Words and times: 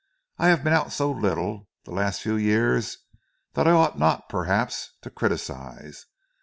"I 0.39 0.47
have 0.47 0.63
been 0.63 0.73
out 0.73 0.91
so 0.91 1.11
little, 1.11 1.69
the 1.83 1.91
last 1.91 2.21
few 2.23 2.35
years, 2.35 2.97
that 3.53 3.67
I 3.67 3.71
ought 3.71 3.99
not, 3.99 4.29
perhaps, 4.29 4.93
to 5.03 5.11
criticise. 5.11 6.07